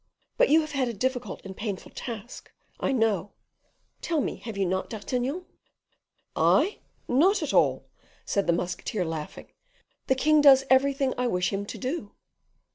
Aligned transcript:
But 0.35 0.49
you 0.49 0.61
have 0.61 0.71
had 0.71 0.87
a 0.87 0.95
difficult 0.95 1.45
and 1.45 1.55
painful 1.55 1.91
task, 1.93 2.51
I 2.79 2.91
know. 2.91 3.33
Tell 4.01 4.19
me, 4.19 4.37
have 4.37 4.57
you 4.57 4.65
not, 4.65 4.89
D'Artagnan?" 4.89 5.45
"I? 6.35 6.79
not 7.07 7.43
at 7.43 7.53
all," 7.53 7.85
said 8.25 8.47
the 8.47 8.51
musketeer, 8.53 9.05
laughing: 9.05 9.51
"the 10.07 10.15
king 10.15 10.41
does 10.41 10.63
everything 10.71 11.13
I 11.19 11.27
wish 11.27 11.53
him 11.53 11.67
to 11.67 11.77
do." 11.77 12.13